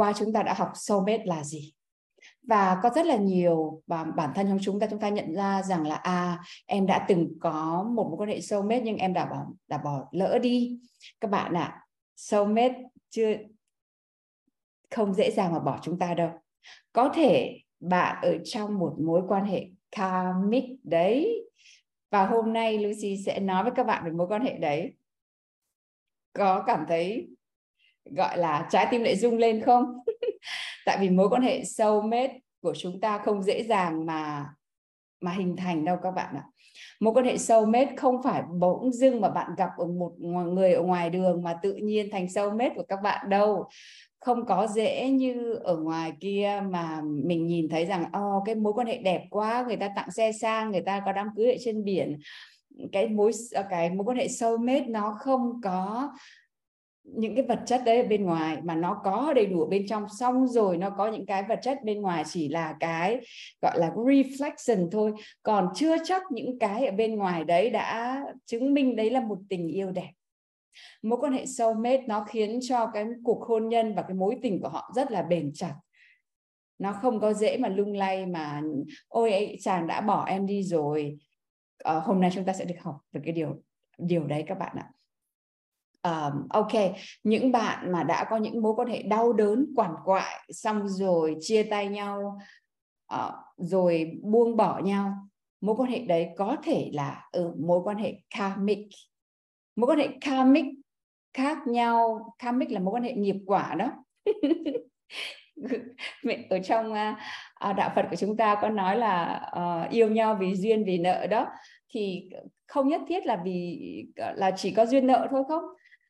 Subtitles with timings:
[0.00, 1.72] Qua chúng ta đã học soulmate là gì?
[2.42, 5.62] Và có rất là nhiều và bản thân trong chúng ta chúng ta nhận ra
[5.62, 9.26] rằng là à em đã từng có một mối quan hệ soulmate nhưng em đã
[9.26, 10.80] bỏ đã bỏ lỡ đi.
[11.20, 12.74] Các bạn ạ à, soulmate
[13.10, 13.32] chưa
[14.90, 16.30] không dễ dàng mà bỏ chúng ta đâu.
[16.92, 21.46] Có thể bạn ở trong một mối quan hệ karmic đấy
[22.10, 24.94] và hôm nay Lucy sẽ nói với các bạn về mối quan hệ đấy.
[26.32, 27.28] Có cảm thấy
[28.16, 29.84] gọi là trái tim lại rung lên không?
[30.86, 34.46] Tại vì mối quan hệ soulmate của chúng ta không dễ dàng mà
[35.20, 36.44] mà hình thành đâu các bạn ạ.
[37.00, 40.12] Mối quan hệ soulmate không phải bỗng dưng mà bạn gặp ở một
[40.52, 43.68] người ở ngoài đường mà tự nhiên thành soulmate của các bạn đâu.
[44.20, 48.72] Không có dễ như ở ngoài kia mà mình nhìn thấy rằng oh, cái mối
[48.72, 51.56] quan hệ đẹp quá người ta tặng xe sang người ta có đám cưới ở
[51.64, 52.18] trên biển.
[52.92, 53.32] Cái mối
[53.70, 56.10] cái mối quan hệ soulmate nó không có
[57.04, 59.86] những cái vật chất đấy ở bên ngoài mà nó có đầy đủ ở bên
[59.86, 63.20] trong xong rồi nó có những cái vật chất bên ngoài chỉ là cái
[63.62, 65.12] gọi là reflection thôi.
[65.42, 69.38] Còn chưa chắc những cái ở bên ngoài đấy đã chứng minh đấy là một
[69.48, 70.10] tình yêu đẹp.
[71.02, 74.60] Mối quan hệ soulmate nó khiến cho cái cuộc hôn nhân và cái mối tình
[74.62, 75.74] của họ rất là bền chặt.
[76.78, 78.62] Nó không có dễ mà lung lay mà
[79.08, 81.18] ôi ấy, chàng đã bỏ em đi rồi.
[81.84, 83.62] À, hôm nay chúng ta sẽ được học về cái điều
[83.98, 84.90] điều đấy các bạn ạ
[86.02, 86.72] um, ok
[87.24, 91.36] những bạn mà đã có những mối quan hệ đau đớn quản quại xong rồi
[91.40, 92.38] chia tay nhau
[93.14, 95.12] uh, rồi buông bỏ nhau
[95.60, 98.78] mối quan hệ đấy có thể là ở mối quan hệ karmic.
[99.76, 100.64] Mối quan hệ karmic
[101.34, 103.90] khác nhau karmic là mối quan hệ nghiệp quả đó.
[106.50, 110.54] Ở trong uh, đạo Phật của chúng ta có nói là uh, yêu nhau vì
[110.54, 111.46] duyên vì nợ đó.
[111.88, 112.30] Thì
[112.66, 113.78] không nhất thiết là vì
[114.16, 115.64] là chỉ có duyên nợ thôi không?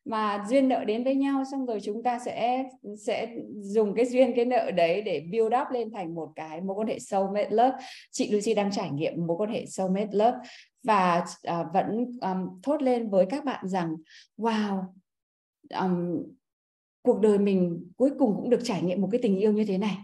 [0.05, 2.63] Mà duyên nợ đến với nhau xong rồi chúng ta sẽ
[2.97, 6.75] sẽ dùng cái duyên cái nợ đấy để build up lên thành một cái mối
[6.75, 7.77] quan hệ soulmate love.
[8.11, 10.37] Chị Lucy đang trải nghiệm mối quan hệ soulmate love
[10.83, 13.95] và uh, vẫn um, thốt lên với các bạn rằng
[14.37, 14.83] wow
[15.79, 16.23] um,
[17.01, 19.77] cuộc đời mình cuối cùng cũng được trải nghiệm một cái tình yêu như thế
[19.77, 19.97] này.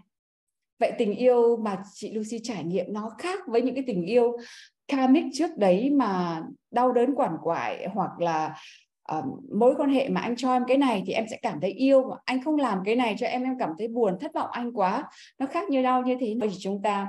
[0.80, 4.38] Vậy tình yêu mà chị Lucy trải nghiệm nó khác với những cái tình yêu
[4.88, 6.41] karmic trước đấy mà
[6.72, 8.56] đau đớn quản quại hoặc là
[9.18, 11.72] uh, mối quan hệ mà anh cho em cái này thì em sẽ cảm thấy
[11.72, 14.50] yêu mà anh không làm cái này cho em em cảm thấy buồn thất vọng
[14.51, 15.03] anh quá.
[15.40, 16.35] Nó khác như nhau như thế.
[16.40, 17.07] Bởi vì chúng ta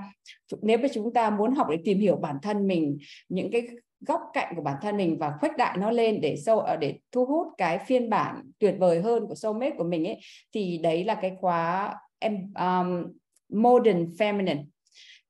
[0.63, 2.99] nếu mà chúng ta muốn học để tìm hiểu bản thân mình
[3.29, 3.69] những cái
[4.01, 6.99] góc cạnh của bản thân mình và khuếch đại nó lên để sâu ờ, để
[7.13, 10.21] thu hút cái phiên bản tuyệt vời hơn của soulmate của mình ấy
[10.53, 13.13] thì đấy là cái khóa em um,
[13.49, 14.65] modern feminine.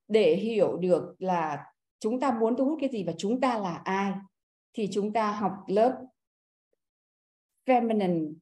[0.09, 1.65] Để hiểu được là
[2.01, 4.13] chúng ta muốn thu hút cái gì và chúng ta là ai
[4.75, 5.93] thì chúng ta học lớp
[7.69, 8.33] feminine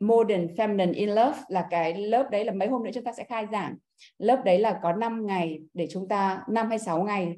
[0.00, 3.24] modern feminine in love là cái lớp đấy là mấy hôm nữa chúng ta sẽ
[3.24, 3.76] khai giảng.
[4.18, 7.36] Lớp đấy là có 5 ngày để chúng ta 5 hay 6 ngày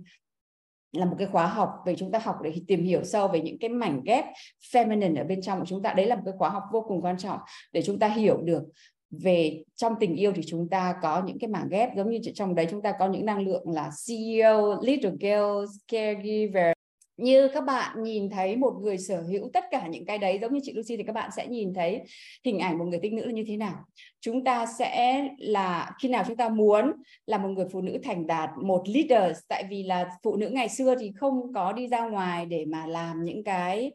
[0.93, 3.59] là một cái khóa học về chúng ta học để tìm hiểu sâu về những
[3.59, 4.25] cái mảnh ghép
[4.73, 5.93] feminine ở bên trong của chúng ta.
[5.93, 7.39] Đấy là một cái khóa học vô cùng quan trọng
[7.73, 8.63] để chúng ta hiểu được
[9.11, 11.91] về trong tình yêu thì chúng ta có những cái mảng ghép.
[11.97, 16.76] Giống như trong đấy chúng ta có những năng lượng là CEO, little girls, caregiver,
[17.17, 20.55] như các bạn nhìn thấy một người sở hữu tất cả những cái đấy, giống
[20.55, 22.03] như chị Lucy, thì các bạn sẽ nhìn thấy
[22.45, 23.75] hình ảnh một người tinh nữ là như thế nào.
[24.21, 26.93] Chúng ta sẽ là, khi nào chúng ta muốn
[27.27, 30.69] là một người phụ nữ thành đạt, một leader, tại vì là phụ nữ ngày
[30.69, 33.93] xưa thì không có đi ra ngoài để mà làm những cái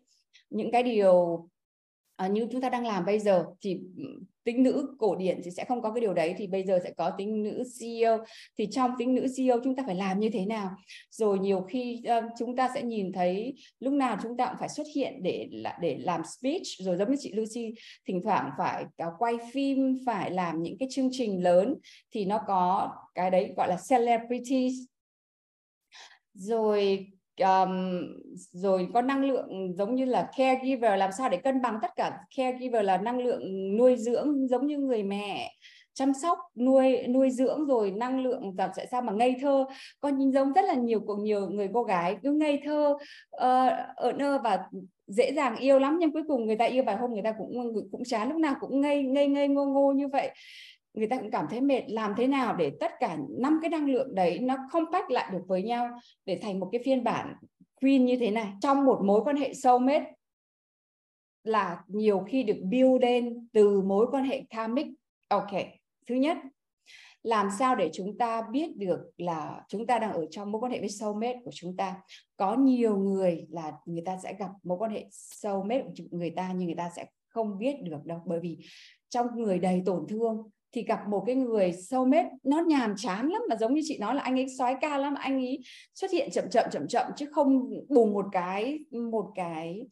[0.50, 1.48] những cái điều
[2.22, 4.04] à, như chúng ta đang làm bây giờ thì ừ,
[4.44, 6.92] tính nữ cổ điển thì sẽ không có cái điều đấy thì bây giờ sẽ
[6.98, 8.18] có tính nữ CEO
[8.58, 10.70] thì trong tính nữ CEO chúng ta phải làm như thế nào?
[11.12, 14.70] Rồi nhiều khi uh, chúng ta sẽ nhìn thấy lúc nào chúng ta cũng phải
[14.70, 15.50] xuất hiện để
[15.82, 17.74] để làm speech rồi giống như chị Lucy
[18.08, 21.76] thỉnh thoảng phải uh, quay phim phải làm những cái chương trình lớn
[22.12, 24.74] thì nó có cái đấy gọi là celebrities.
[26.34, 27.08] Rồi
[27.42, 28.02] um,
[28.52, 32.18] rồi có năng lượng giống như là caregiver làm sao để cân bằng tất cả
[32.38, 33.42] caregiver là năng lượng
[33.78, 35.52] nuôi dưỡng giống như người mẹ
[35.94, 39.66] chăm sóc nuôi nuôi dưỡng rồi năng lượng và tại sao mà ngây thơ.
[40.00, 42.98] Con nhìn giống rất là nhiều của nhiều người cô gái cứ ngây thơ
[43.36, 44.60] uh, ở nơ và
[45.08, 47.74] dễ dàng yêu lắm nhưng cuối cùng người ta yêu vài hôm người ta cũng
[47.92, 50.32] cũng chán lúc nào cũng ngây ngây ngây ngô ngô như vậy
[50.94, 53.90] người ta cũng cảm thấy mệt, làm thế nào để tất cả năm cái năng
[53.90, 55.90] lượng đấy nó không tách lại được với nhau
[56.26, 57.36] để thành một cái phiên bản
[57.82, 58.54] queen như thế này?
[58.62, 60.02] Trong một mối quan hệ sâu mết
[61.44, 64.88] là nhiều khi được build lên từ mối quan hệ karmic.
[65.28, 65.52] Ok,
[66.08, 66.38] thứ nhất,
[67.24, 70.72] làm sao để chúng ta biết được là chúng ta đang ở trong mối quan
[70.72, 71.96] hệ với soulmate của chúng ta?
[72.38, 76.54] Có nhiều người là người ta sẽ gặp mối quan hệ soulmate của người ta
[76.56, 78.58] nhưng người ta sẽ không biết được đâu, bởi vì
[79.10, 83.42] trong người đầy tổn thương thì gặp một cái người soulmate nó nhàm chán lắm
[83.50, 85.60] mà giống như chị nói là anh ấy sói ca lắm anh ấy
[85.96, 89.86] xuất hiện chậm chậm chậm chậm chứ không bùng một cái một cái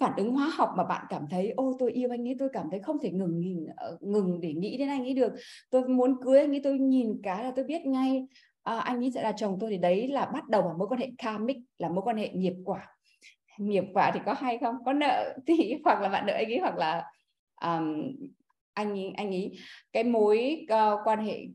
[0.00, 2.66] phản ứng hóa học mà bạn cảm thấy ô tôi yêu anh ấy tôi cảm
[2.70, 5.32] thấy không thể ngừng ngừng ờ, ngừng để nghĩ đến anh ấy được.
[5.70, 8.26] Tôi muốn cưới anh ấy tôi nhìn cái là tôi biết ngay
[8.62, 9.70] à, anh ấy sẽ là chồng tôi.
[9.70, 12.54] Thì đấy là bắt đầu vào mối quan hệ karmic là mối quan hệ nghiệp
[12.64, 12.96] quả.
[13.58, 14.74] Nghiệp quả thì có hay không?
[14.84, 17.04] Có nợ thì hoặc là bạn nợ anh ấy hoặc là
[17.62, 18.12] um,
[18.74, 19.58] anh ấy anh ấy
[19.92, 21.46] cái mối uh, quan hệ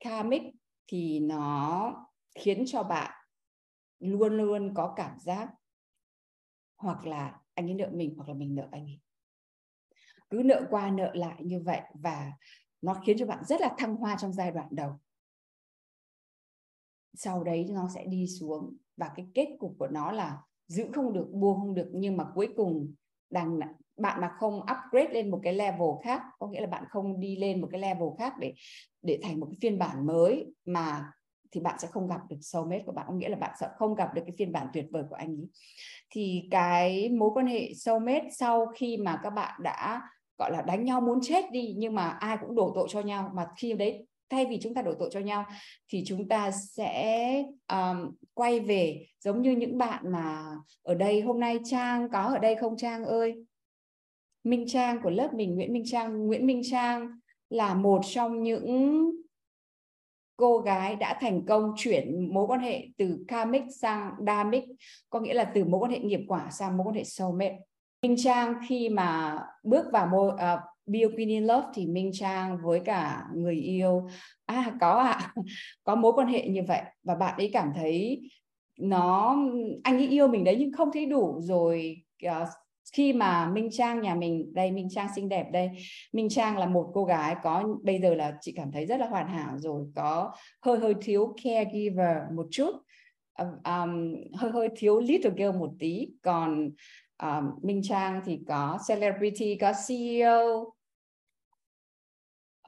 [0.00, 0.42] karmic
[0.86, 1.92] thì nó
[2.34, 3.12] khiến cho bạn
[3.98, 5.48] luôn luôn có cảm giác
[6.76, 9.00] hoặc là anh ấy nợ mình hoặc là mình nợ anh ấy.
[10.30, 12.32] Cứ nợ qua nợ lại như vậy và
[12.82, 14.92] nó khiến cho bạn rất là thăng hoa trong giai đoạn đầu.
[17.14, 21.12] Sau đấy nó sẽ đi xuống và cái kết cục của nó là giữ không
[21.12, 22.94] được buông không được nhưng mà cuối cùng
[23.30, 23.58] đang
[23.96, 27.36] bạn mà không upgrade lên một cái level khác có nghĩa là bạn không đi
[27.36, 28.54] lên một cái level khác để
[29.02, 31.04] để thành một cái phiên bản mới mà
[31.52, 33.06] thì bạn sẽ không gặp được soulmate của bạn.
[33.08, 35.28] Có nghĩa là bạn sẽ không gặp được cái phiên bản tuyệt vời của anh
[35.28, 35.48] ấy.
[36.10, 40.02] Thì cái mối quan hệ soulmate sau khi mà các bạn đã
[40.38, 43.30] gọi là đánh nhau muốn chết đi nhưng mà ai cũng đổ tội cho nhau
[43.34, 45.44] mà khi đấy thay vì chúng ta đổ tội cho nhau
[45.88, 50.44] thì chúng ta sẽ um, quay về giống như những bạn mà
[50.82, 53.44] ở đây hôm nay trang có ở đây không trang ơi?
[54.46, 56.26] Minh trang của lớp mình nguyễn minh trang.
[56.26, 57.08] Nguyễn minh trang
[57.50, 59.10] là một trong những
[60.36, 64.64] cô gái đã thành công chuyển mối quan hệ từ karmic sang dharmic
[65.10, 67.58] có nghĩa là từ mối quan hệ nghiệp quả sang mối quan hệ soulmate
[68.02, 72.80] Minh Trang khi mà bước vào môi uh, Be Opinion Love thì Minh Trang với
[72.80, 74.08] cả người yêu
[74.46, 75.34] à có ạ à,
[75.84, 76.82] có mối quan hệ như vậy.
[77.02, 78.20] Và bạn ấy cảm thấy
[78.78, 79.36] nó
[79.84, 82.48] anh ấy yêu mình đấy nhưng không thấy đủ rồi uh,
[82.92, 85.70] khi mà Minh Trang nhà mình đây Minh Trang xinh đẹp đây.
[86.12, 89.08] Minh Trang là một cô gái có bây giờ là chị cảm thấy rất là
[89.08, 92.70] hoàn hảo rồi có hơi hơi thiếu caregiver một chút.
[93.38, 96.08] Um, hơi hơi thiếu little girl một tí.
[96.22, 96.70] Còn
[97.22, 100.75] um, Minh Trang thì có celebrity có CEO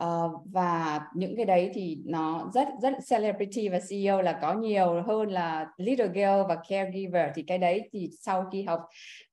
[0.04, 5.02] Uh, và những cái đấy thì nó rất rất celebrity và CEO là có nhiều
[5.06, 7.30] hơn là leader girl và caregiver.
[7.34, 8.80] Thì cái đấy thì sau khi học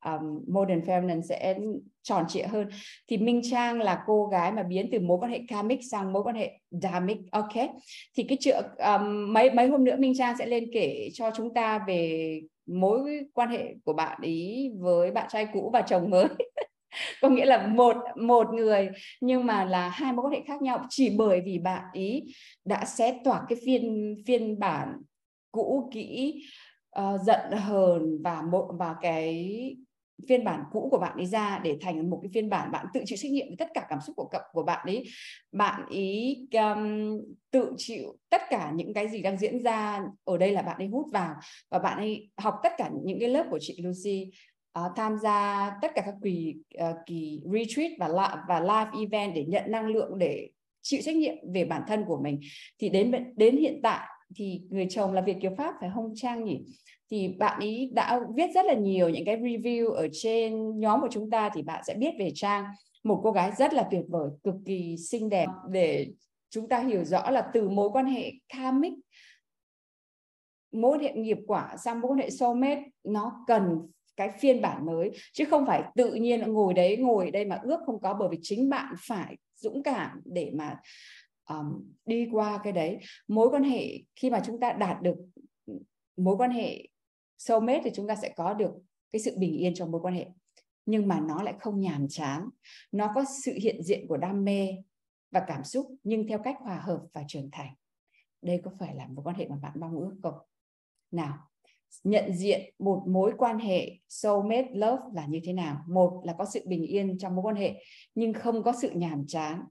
[0.06, 1.56] um, modern feminine sẽ
[2.04, 2.68] tròn trịa hơn.
[3.08, 6.24] Thì Minh Trang là cô gái mà biến từ mối quan hệ karmic sang mối
[6.24, 7.18] quan hệ dharmic.
[7.32, 7.54] Ok.
[8.18, 11.54] Thì cái chuyện um, mấy mấy hôm nữa Minh Trang sẽ lên kể cho chúng
[11.54, 16.26] ta về mối quan hệ của bạn ý với bạn trai cũ và chồng mới.
[17.22, 18.90] có nghĩa là một một người
[19.22, 22.24] nhưng mà là hai mối quan hệ khác nhau chỉ bởi vì bạn ý
[22.66, 25.02] đã xé tỏa cái phiên phiên bản
[25.52, 26.42] cũ kỹ
[27.00, 29.50] uh, giận hờn và một và cái
[30.30, 33.02] phiên bản cũ của bạn ấy ra để thành một cái phiên bản bạn tự
[33.06, 35.04] chịu trách nhiệm với tất cả cảm xúc của cậu của bạn ấy
[35.52, 37.20] bạn ý um,
[37.52, 40.88] tự chịu tất cả những cái gì đang diễn ra ở đây là bạn ấy
[40.88, 41.36] hút vào
[41.70, 44.32] và bạn ấy học tất cả những cái lớp của chị Lucy
[44.80, 48.08] uh, tham gia tất cả các kỳ uh, kỳ retreat và
[48.50, 50.50] và live event để nhận năng lượng để
[50.82, 52.40] chịu trách nhiệm về bản thân của mình.
[52.80, 56.44] Thì đến đến hiện tại thì người chồng là Việt Kiều Pháp phải không Trang
[56.44, 56.62] nhỉ?
[57.12, 61.10] Thì bạn ấy đã viết rất là nhiều những cái review ở trên nhóm của
[61.12, 62.66] chúng ta thì bạn sẽ biết về Trang.
[63.04, 66.08] Một cô gái rất là tuyệt vời cực kỳ xinh đẹp để
[66.50, 68.94] chúng ta hiểu rõ là từ mối quan hệ karmic
[70.72, 73.64] mối quan hệ nghiệp quả sang mối quan hệ soulmate nó cần
[74.18, 77.80] cái phiên bản mới chứ không phải tự nhiên ngồi đấy ngồi đây mà ước
[77.86, 80.80] không có bởi vì chính bạn phải dũng cảm để mà
[81.50, 83.00] um, đi qua cái đấy.
[83.28, 85.16] Mối quan hệ khi mà chúng ta đạt được
[86.18, 86.88] mối quan hệ
[87.38, 88.72] soulmate thì chúng ta sẽ có được
[89.12, 90.26] cái sự bình yên trong mối quan hệ.
[90.86, 92.50] Nhưng mà nó lại không nhàm chán.
[92.92, 94.70] Nó có sự hiện diện của đam mê
[95.32, 97.74] và cảm xúc nhưng theo cách hòa hợp và trưởng thành.
[98.42, 100.38] Đây có phải là một quan hệ mà bạn mong ước không?
[101.12, 101.38] Nào
[102.04, 105.78] nhận diện một mối quan hệ soulmate love là như thế nào?
[105.88, 107.84] Một là có sự bình yên trong mối quan hệ,
[108.16, 109.64] nhưng không có sự nhàm chán,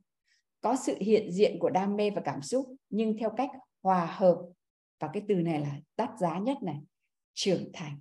[0.60, 2.66] có sự hiện diện của đam mê và cảm xúc.
[2.90, 3.50] Nhưng theo cách
[3.82, 4.38] hòa hợp,
[5.00, 6.80] và cái từ này là đắt giá nhất này,
[7.34, 8.00] trưởng thành.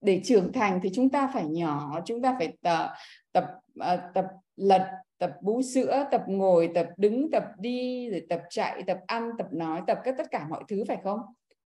[0.00, 2.90] Để trưởng thành thì chúng ta phải nhỏ, chúng ta phải tập
[3.32, 3.44] tập
[3.80, 4.26] ờ, tập
[4.56, 9.30] lật, tập bú sữa, tập ngồi, tập đứng, tập đi, rồi tập chạy, tập ăn,
[9.38, 11.20] tập nói, tập các tất cả mọi thứ phải không?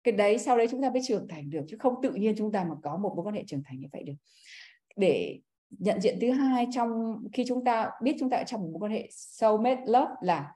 [0.04, 2.52] Cái đấy sau đấy chúng ta mới trưởng thành được, chứ không tự nhiên chúng
[2.52, 4.14] ta mà có một mối quan hệ trưởng thành như vậy được.
[4.96, 5.40] Để
[5.70, 8.80] nhận diện thứ hai trong, khi chúng ta biết chúng ta ở trong một mối
[8.80, 10.52] quan hệ soulmate love là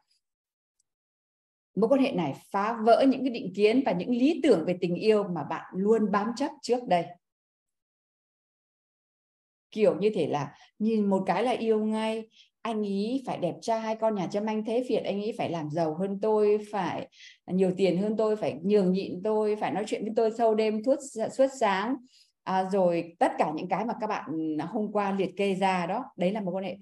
[1.75, 4.78] mối quan hệ này phá vỡ những cái định kiến và những lý tưởng về
[4.80, 7.06] tình yêu mà bạn luôn bám chấp trước đây.
[9.70, 12.28] Kiểu như thể là nhìn một cái là yêu ngay
[12.62, 15.71] anh ý phải đẹp trai con nhà châm anh thế phiệt anh ý phải làm
[15.71, 17.09] giàu hơn tôi phải
[17.47, 20.83] nhiều tiền hơn tôi phải nhường nhịn tôi phải nói chuyện với tôi sâu đêm
[20.85, 20.97] suốt
[21.33, 21.97] suốt sáng.
[22.45, 25.87] À, rồi tất cả những cái mà các bạn à, hôm qua liệt kê ra
[25.87, 26.76] đó đấy là một quan hệ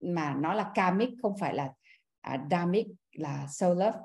[0.00, 1.72] mà nó là karmic không phải là
[2.20, 3.98] à, damic là soul love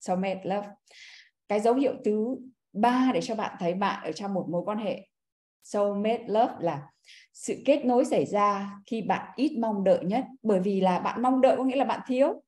[0.00, 0.68] soulmate love.
[1.48, 2.36] Cái dấu hiệu thứ
[2.72, 5.08] ba để cho bạn thấy bạn ở trong một mối quan hệ
[5.62, 6.91] soulmate love là
[7.32, 10.24] sự kết nối xảy ra khi bạn ít mong đợi nhất.
[10.42, 12.42] Bởi vì là bạn mong đợi có nghĩa là bạn thiếu.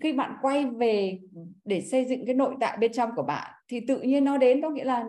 [0.00, 1.18] Khi bạn quay về
[1.64, 4.62] để xây dựng cái nội tại bên trong của bạn, thì tự nhiên nó đến,
[4.62, 5.04] có nghĩa là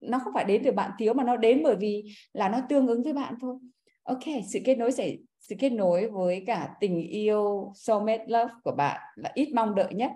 [0.00, 2.86] nó không phải đến từ bạn thiếu mà nó đến bởi vì là nó tương
[2.86, 3.56] ứng với bạn thôi.
[4.02, 8.72] Ok, sự kết nối xảy, sự kết nối với cả tình yêu, soulmate, love của
[8.76, 10.12] bạn là ít mong đợi nhất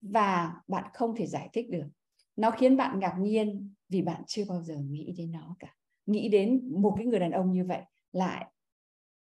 [0.00, 1.86] và bạn không thể giải thích được.
[2.36, 5.74] Nó khiến bạn ngạc nhiên vì bạn chưa bao giờ nghĩ đến nó cả
[6.06, 7.82] nghĩ đến một cái người đàn ông như vậy,
[8.12, 8.46] lại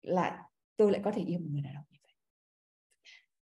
[0.02, 0.38] lại
[0.76, 2.12] tôi lại có thể yêu một người đàn ông như vậy.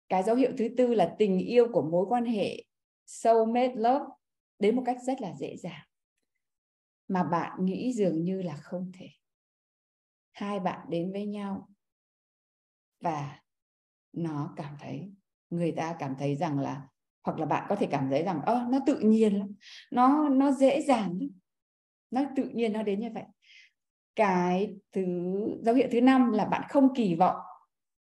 [0.09, 2.65] Cái dấu hiệu thứ tư là tình yêu của mối quan hệ
[3.07, 4.05] soulmate love
[4.59, 5.87] đến một cách rất là dễ dàng,
[7.09, 9.09] mà bạn nghĩ dường như là không thể.
[10.33, 11.69] Hai bạn đến với nhau
[13.01, 13.41] và
[14.13, 15.13] nó cảm thấy,
[15.51, 16.89] người ta cảm thấy rằng là,
[17.25, 19.49] hoặc là bạn có thể cảm thấy rằng, ơ, nó tự nhiên lắm,
[19.93, 21.29] nó nó dễ dàng lắm
[22.11, 23.25] nó tự nhiên nó đến như vậy.
[24.17, 25.03] Cái thứ
[25.63, 27.37] dấu hiệu thứ năm là bạn không kỳ vọng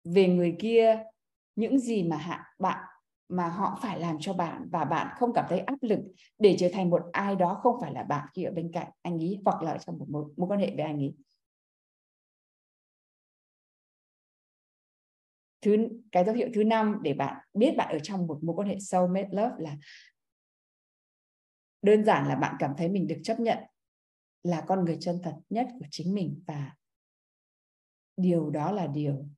[0.05, 1.03] về người kia
[1.57, 2.85] những gì mà hạ bạn
[3.29, 5.99] mà họ phải làm cho bạn và bạn không cảm thấy áp lực
[6.39, 9.19] để trở thành một ai đó không phải là bạn khi ở bên cạnh anh
[9.19, 11.15] ấy hoặc là trong một mối, mối quan hệ với anh ấy.
[15.63, 15.77] Thứ
[16.13, 18.79] cái dấu hiệu thứ năm để bạn biết bạn ở trong một mối quan hệ
[18.81, 19.77] soulmate love là
[21.83, 23.59] đơn giản là bạn cảm thấy mình được chấp nhận
[24.43, 26.77] là con người chân thật nhất của chính mình và
[28.17, 29.29] điều đó là điều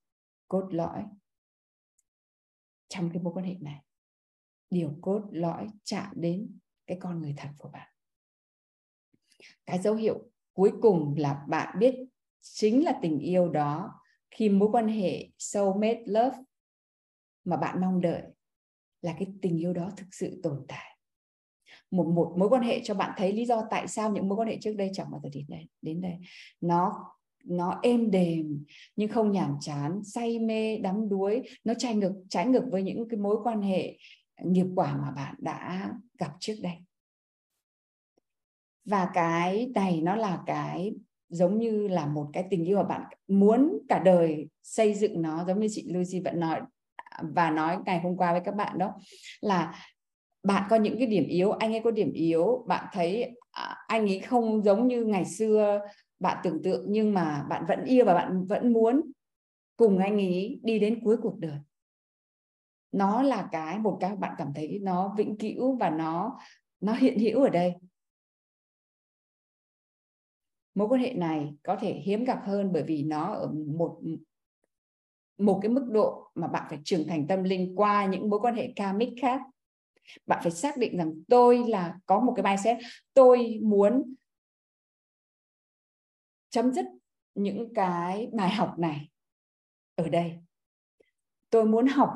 [0.48, 1.04] cốt lõi
[2.88, 3.84] trong cái mối quan hệ này.
[4.70, 7.88] Điều cốt lõi chạm đến cái con người thật của bạn.
[9.66, 11.94] Cái dấu hiệu cuối cùng là bạn biết
[12.40, 16.36] chính là tình yêu đó khi mối quan hệ soulmate love
[17.44, 18.22] mà bạn mong đợi
[19.02, 20.93] là cái tình yêu đó thực sự tồn tại
[21.96, 24.48] một một mối quan hệ cho bạn thấy lý do tại sao những mối quan
[24.48, 26.18] hệ trước đây chẳng bao giờ đến đây đến đây.
[26.60, 27.04] Nó
[27.44, 28.64] nó êm đềm,
[28.96, 31.42] nhưng không nhàm chán, say mê, đắm đuối.
[31.64, 33.98] Nó trái ngược trái ngược với những cái mối quan hệ
[34.42, 36.74] nghiệp quả mà bạn đã gặp trước đây.
[38.84, 40.94] Và cái này nó là cái
[41.28, 45.44] giống như là một cái tình yêu mà bạn muốn cả đời xây dựng nó,
[45.44, 46.60] giống như chị Lucy vẫn nói,
[47.34, 48.92] và nói ngày hôm qua với các bạn đó,
[49.40, 49.74] là
[50.44, 54.06] bạn có những cái điểm yếu, anh ấy có điểm yếu, bạn thấy à, anh
[54.06, 55.80] ấy không giống như ngày xưa
[56.20, 59.12] bạn tưởng tượng, nhưng mà bạn vẫn yêu và bạn vẫn muốn
[59.76, 61.58] cùng anh ấy đi đến cuối cuộc đời.
[62.92, 66.38] Nó là cái một cái bạn cảm thấy nó vĩnh cửu và nó
[66.80, 67.74] nó hiện hữu ở đây.
[70.74, 74.00] Mối quan hệ này có thể hiếm gặp hơn bởi vì nó ở một
[75.38, 78.54] một cái mức độ mà bạn phải trưởng thành tâm linh qua những mối quan
[78.54, 79.40] hệ karmic khác
[80.26, 82.78] bạn phải xác định rằng tôi là, có một cái mindset
[83.14, 84.14] tôi muốn
[86.50, 86.86] chấm dứt
[87.34, 89.10] những cái bài học này
[89.94, 90.38] ở đây.
[91.50, 92.10] Tôi muốn học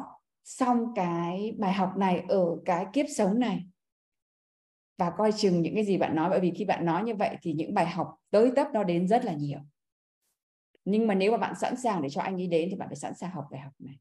[0.45, 3.66] xong cái bài học này ở cái kiếp sống này.
[4.99, 7.37] Và coi chừng những cái gì bạn nói, bởi vì khi bạn nói như vậy
[7.42, 9.59] thì những bài học tới tấp nó đến rất là nhiều.
[10.85, 12.97] Nhưng mà nếu mà bạn sẵn sàng để cho anh ấy đến thì bạn phải
[12.97, 13.99] sẵn sàng học bài học này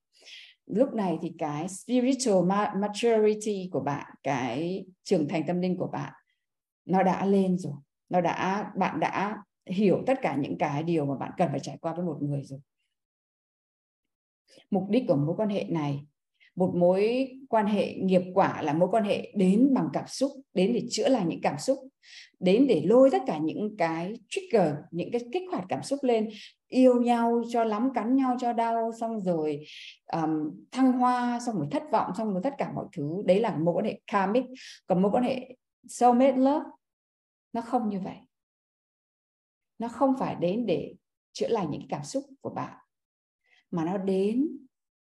[0.67, 2.45] lúc này thì cái spiritual
[2.81, 6.13] maturity của bạn, cái trưởng thành tâm linh của bạn,
[6.85, 7.73] nó đã lên rồi.
[8.09, 11.77] Nó đã, bạn đã hiểu tất cả những cái điều mà bạn cần phải trải
[11.81, 12.59] qua với một người rồi.
[14.71, 16.05] Mục đích của mối quan hệ này
[16.57, 20.73] một mối quan hệ nghiệp quả là mối quan hệ đến bằng cảm xúc đến
[20.73, 21.77] để chữa lành những cảm xúc
[22.39, 26.29] đến để lôi tất cả những cái trigger những cái kích hoạt cảm xúc lên
[26.67, 29.65] yêu nhau cho lắm cắn nhau cho đau xong rồi
[30.13, 33.23] um, thăng hoa xong rồi thất vọng xong rồi tất cả mọi thứ.
[33.25, 34.43] Đấy là mối quan hệ karmic.
[34.87, 35.55] Còn mối quan hệ
[35.87, 36.65] soulmate love
[37.53, 38.17] nó không như vậy.
[39.79, 40.95] Nó không phải đến để
[41.31, 42.77] chữa lành những cảm xúc của bạn
[43.71, 44.47] mà nó đến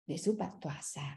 [0.06, 1.16] để giúp bạn tỏa sáng.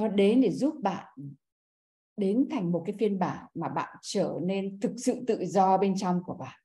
[0.00, 1.06] Nó đến để giúp bạn
[2.16, 5.94] đến thành một cái phiên bản mà bạn trở nên thực sự tự do bên
[5.96, 6.60] trong của bạn.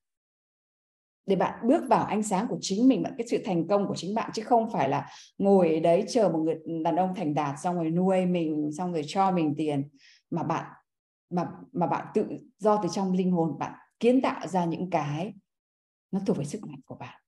[1.26, 3.96] Để bạn bước vào ánh sáng của chính mình, bạn cái sự thành công của
[3.96, 7.34] chính bạn, chứ không phải là ngồi ở đấy chờ một người, đàn ông thành
[7.34, 9.90] đạt xong rồi nuôi mình, xong rồi cho mình tiền.
[10.30, 10.66] Mà bạn,
[11.30, 12.26] mà mà bạn tự
[12.58, 15.34] do từ trong linh hồn, bạn kiến tạo ra những cái
[16.12, 17.25] nó thuộc về sức mạnh của bạn.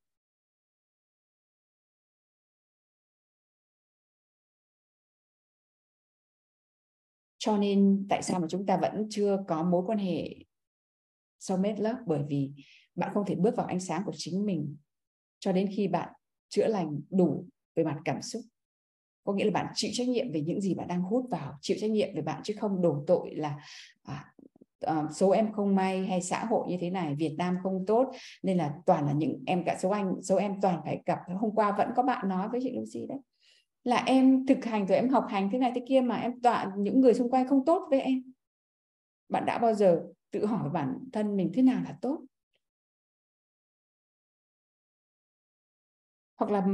[7.47, 10.35] Cho nên tại sao mà chúng ta vẫn chưa có mối quan hệ
[11.39, 12.51] soulmate love bởi vì
[12.95, 14.75] bạn không thể bước vào ánh sáng của chính mình
[15.39, 16.09] cho đến khi bạn
[16.49, 18.41] chữa lành đủ về mặt cảm xúc.
[19.23, 21.77] Có nghĩa là bạn chịu trách nhiệm về những gì bạn đang hút vào chịu
[21.79, 23.57] trách nhiệm về bạn chứ không đổ tội là
[24.03, 24.33] à,
[24.79, 28.11] à, số em không may hay xã hội như thế này Việt Nam không tốt
[28.43, 31.19] nên là toàn là những em cả số anh số em toàn phải gặp.
[31.39, 33.19] Hôm qua vẫn có bạn nói với chị Lucy đấy
[33.87, 36.71] là em thực hành rồi, em học hành thế này thế kia mà em tọa
[36.77, 38.23] những người xung quanh không tốt với em.
[39.29, 42.21] Bạn đã bao giờ tự hỏi bản thân mình thế nào là tốt?
[46.37, 46.67] Hoặc là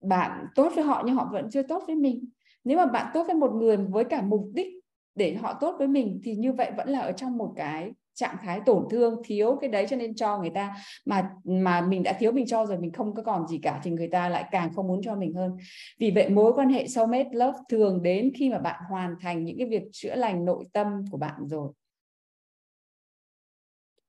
[0.00, 2.28] bạn tốt với họ nhưng họ vẫn chưa tốt với mình.
[2.64, 4.68] Nếu mà bạn tốt với một người với cả mục đích
[5.14, 8.36] để họ tốt với mình thì như vậy vẫn là ở trong một cái trạng
[8.42, 12.12] thái tổn thương thiếu cái đấy cho nên cho người ta mà mà mình đã
[12.20, 14.74] thiếu mình cho rồi, mình không có còn gì cả thì người ta lại càng
[14.74, 15.56] không muốn cho mình hơn.
[15.98, 19.58] Vì vậy mối quan hệ soulmate love thường đến khi mà bạn hoàn thành những
[19.58, 21.72] cái việc chữa lành nội tâm của bạn rồi.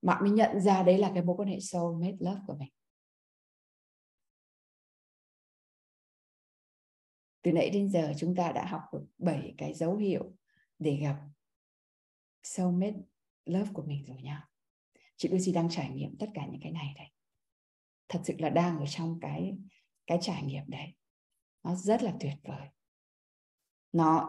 [0.02, 2.68] Bạn mới nhận ra đấy là cái mối quan hệ soulmate love của mình.
[7.42, 10.32] Từ nãy đến giờ chúng ta đã học được 7 cái dấu hiệu
[10.78, 11.16] để gặp
[12.42, 12.96] soulmate
[13.46, 14.48] love của mình rồi nha.
[15.16, 17.06] Chị Lucy đang trải nghiệm tất cả những cái này đây
[18.08, 19.56] thật sự là đang ở trong cái
[20.06, 20.86] cái trải nghiệm đấy.
[21.64, 22.68] Nó rất là tuyệt vời.
[23.92, 24.28] Nó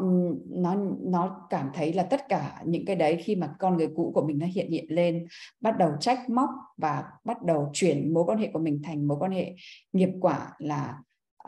[0.49, 4.11] nó nó cảm thấy là tất cả những cái đấy khi mà con người cũ
[4.15, 5.27] của mình nó hiện hiện lên
[5.61, 9.17] bắt đầu trách móc và bắt đầu chuyển mối quan hệ của mình thành mối
[9.19, 9.55] quan hệ
[9.93, 10.97] nghiệp quả là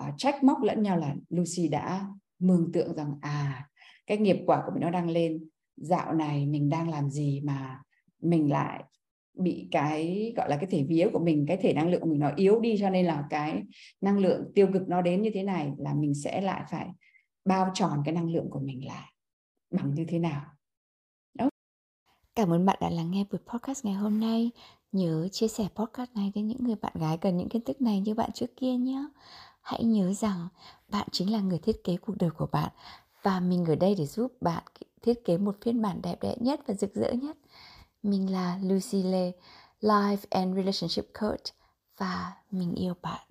[0.01, 2.07] uh, trách móc lẫn nhau là Lucy đã
[2.39, 3.69] mường tượng rằng à
[4.07, 5.49] cái nghiệp quả của mình nó đang lên
[5.81, 7.81] dạo này mình đang làm gì mà
[8.21, 8.83] mình lại
[9.33, 12.19] bị cái, gọi là, cái thể vía của mình, cái thể năng lượng của mình
[12.19, 13.63] nó yếu đi, cho nên là cái
[14.01, 16.87] năng lượng tiêu cực nó đến như thế này là mình sẽ lại phải
[17.45, 19.13] bao tròn cái năng lượng của mình lại
[19.71, 20.41] bằng như thế nào?
[21.33, 21.49] Đó.
[22.35, 24.51] Cảm ơn bạn đã lắng nghe buổi podcast ngày hôm nay.
[24.91, 27.99] Nhớ chia sẻ podcast này đến những người bạn gái cần những kiến thức này
[27.99, 29.03] như bạn trước kia nhé.
[29.61, 30.47] Hãy nhớ rằng
[30.87, 32.69] bạn chính là người thiết kế cuộc đời của bạn
[33.23, 34.63] và mình ở đây để giúp bạn
[35.01, 37.37] thiết kế một phiên bản đẹp đẽ nhất và rực rỡ nhất.
[38.03, 39.31] Mình là Lucy Lê,
[39.81, 41.43] Life and Relationship Coach
[41.97, 43.28] và mình yêu bạn.